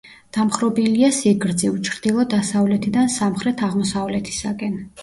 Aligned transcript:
დამხრობილია 0.37 1.09
სიგრძივ, 1.17 1.75
ჩრდილო-დასავლეთიდან 1.91 3.17
სამხრეთ-აღმოსავლეთისაკენ. 3.21 4.81